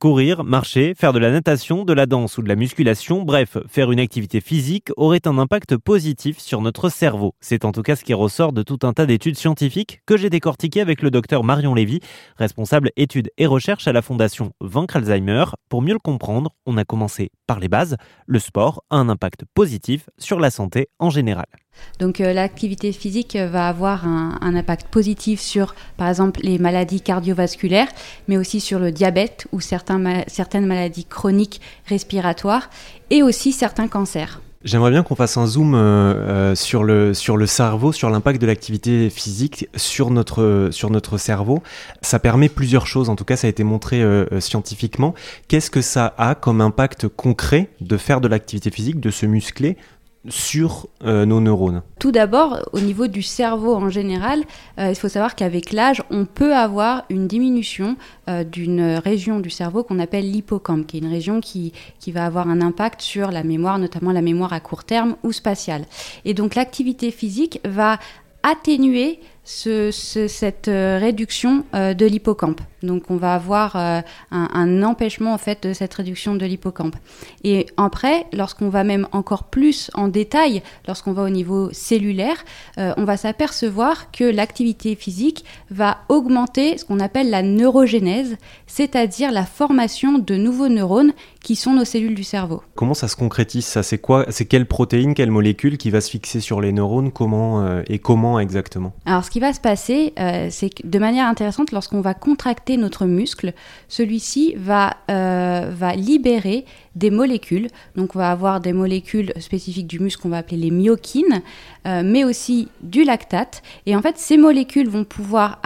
[0.00, 3.92] Courir, marcher, faire de la natation, de la danse ou de la musculation, bref, faire
[3.92, 7.34] une activité physique aurait un impact positif sur notre cerveau.
[7.40, 10.30] C'est en tout cas ce qui ressort de tout un tas d'études scientifiques que j'ai
[10.30, 12.00] décortiquées avec le docteur Marion Lévy,
[12.36, 15.44] responsable études et recherches à la fondation Vaincre Alzheimer.
[15.68, 17.98] Pour mieux le comprendre, on a commencé par les bases.
[18.24, 21.44] Le sport a un impact positif sur la santé en général.
[21.98, 27.88] Donc euh, l'activité physique va avoir un, impact positif sur, par exemple, les maladies cardiovasculaires,
[28.26, 32.70] mais aussi sur le diabète ou certaines maladies chroniques respiratoires
[33.10, 34.40] et aussi certains cancers.
[34.62, 38.42] J'aimerais bien qu'on fasse un zoom euh, euh, sur, le, sur le cerveau, sur l'impact
[38.42, 41.62] de l'activité physique sur notre, sur notre cerveau.
[42.02, 44.04] Ça permet plusieurs choses, en tout cas ça a été montré
[44.40, 45.14] scientifiquement.
[45.48, 49.78] Qu'est-ce que ça a comme impact concret de faire de l'activité physique, de se muscler
[50.28, 54.42] sur euh, nos neurones Tout d'abord, au niveau du cerveau en général,
[54.78, 57.96] euh, il faut savoir qu'avec l'âge, on peut avoir une diminution
[58.28, 62.26] euh, d'une région du cerveau qu'on appelle l'hippocampe, qui est une région qui, qui va
[62.26, 65.86] avoir un impact sur la mémoire, notamment la mémoire à court terme ou spatiale.
[66.26, 67.98] Et donc l'activité physique va
[68.42, 72.60] atténuer cette réduction de l'hippocampe.
[72.82, 76.96] Donc on va avoir euh, un, empêchement en fait de cette réduction de l'hippocampe.
[77.44, 82.44] Et après, lorsqu'on va même encore plus en détail, lorsqu'on va au niveau cellulaire,
[82.78, 89.30] euh, on va s'apercevoir que l'activité physique va augmenter ce qu'on appelle la neurogénèse, c'est-à-dire
[89.30, 92.62] la formation de nouveaux neurones qui sont nos cellules du cerveau.
[92.74, 93.82] Comment ça se concrétise ça?
[93.82, 94.26] C'est quoi?
[94.28, 97.12] C'est quelle protéine, quelle molécule qui va se fixer sur les neurones?
[97.12, 98.92] Comment euh, et comment exactement?
[99.06, 100.12] Alors ce qui va se passer,
[100.50, 103.52] c'est que de manière intéressante, lorsqu'on va contracter notre muscle,
[103.86, 106.64] celui-ci va, euh, va libérer
[106.96, 107.68] des molécules.
[107.94, 111.42] Donc on va avoir des molécules spécifiques du muscle qu'on va appeler les myokines,
[111.86, 113.62] euh, mais aussi du lactate.
[113.86, 115.60] Et en fait, ces molécules vont pouvoir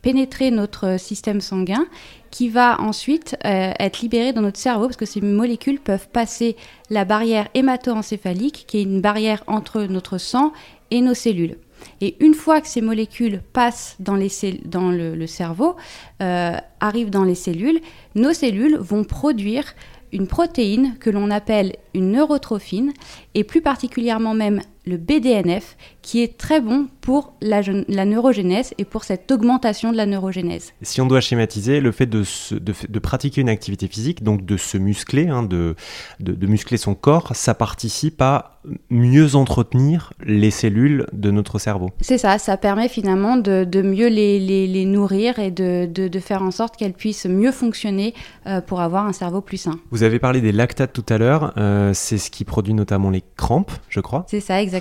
[0.00, 1.86] pénétrer notre système sanguin
[2.30, 6.54] qui va ensuite euh, être libéré dans notre cerveau parce que ces molécules peuvent passer
[6.88, 10.52] la barrière hémato-encéphalique qui est une barrière entre notre sang
[10.92, 11.56] et nos cellules.
[12.00, 15.76] Et une fois que ces molécules passent dans, le, cerveau,
[16.22, 17.80] euh, arrivent dans les cellules,
[18.14, 19.74] nos cellules vont produire
[20.12, 22.92] une protéine que l'on appelle une neurotrophine,
[23.34, 28.84] et plus particulièrement même le BDNF, qui est très bon pour la, la, neurogénèse et
[28.84, 30.72] pour cette augmentation de la neurogénèse.
[30.80, 32.24] Si on doit schématiser, le fait de,
[32.58, 35.74] de, pratiquer une activité physique, donc de se muscler, hein, de,
[36.20, 38.58] de, muscler son corps, ça participe à
[38.90, 41.90] mieux entretenir les cellules de notre cerveau.
[42.00, 46.76] C'est ça, ça permet finalement de, mieux les, les, nourrir et de, faire en sorte
[46.76, 48.14] qu'elles puissent mieux fonctionner
[48.46, 49.78] euh, pour avoir un cerveau plus sain.
[49.90, 53.22] Vous avez parlé des lactates tout à l'heure, euh, c'est ce qui produit notamment les
[53.36, 54.24] crampes, je crois.
[54.28, 54.77] C'est ça, exactement.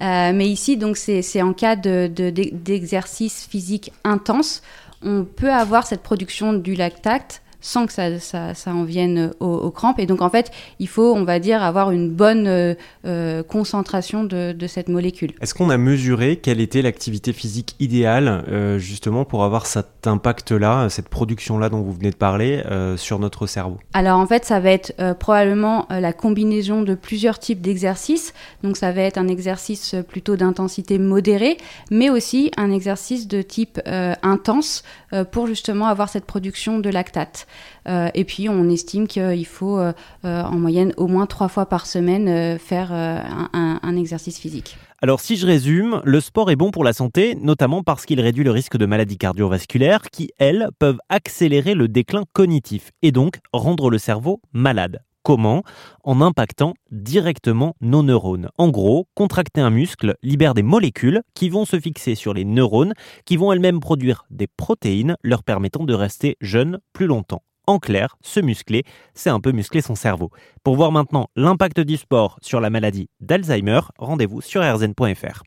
[0.00, 4.62] Euh, mais ici, donc, c'est en cas d'exercice de, physique intense,
[5.02, 9.70] on peut avoir cette production du lactate sans que ça, ça, ça en vienne aux,
[9.70, 9.98] crampes.
[9.98, 12.74] Et donc, en fait, il faut, on va dire, avoir une bonne euh,
[13.06, 15.32] euh, concentration de, de, cette molécule.
[15.40, 20.88] Est-ce qu'on a mesuré quelle était l'activité physique idéale, euh, justement, pour avoir cet impact-là,
[20.88, 22.62] cette production-là dont vous venez de parler,
[22.96, 23.78] sur notre cerveau?
[23.92, 28.32] Alors, en fait, ça va être probablement la combinaison de plusieurs types d'exercices.
[28.62, 31.56] Donc, ça va être un exercice plutôt d'intensité modérée,
[31.90, 33.80] mais aussi un exercice de type
[34.22, 34.82] intense
[35.30, 37.46] pour justement avoir cette production de lactate.
[37.88, 39.92] Euh, et puis on estime qu'il faut euh,
[40.24, 44.76] euh, en moyenne au moins trois fois par semaine faire un, exercice physique.
[45.02, 48.44] Alors si je résume, le sport est bon pour la santé, notamment parce qu'il réduit
[48.44, 53.90] le risque de maladies cardiovasculaires qui, elles, peuvent accélérer le déclin cognitif et donc rendre
[53.90, 55.00] le cerveau malade.
[55.22, 55.62] Comment
[56.02, 58.48] En impactant directement nos neurones.
[58.56, 62.94] En gros, contracter un muscle libère des molécules qui vont se fixer sur les neurones,
[63.26, 67.42] qui vont elles-mêmes produire des protéines leur permettant de rester jeunes plus longtemps.
[67.66, 70.30] En clair, se muscler, c'est un peu muscler son cerveau.
[70.64, 75.42] Pour voir maintenant l'impact du sport sur la maladie d'Alzheimer, rendez-vous sur rzn.fr.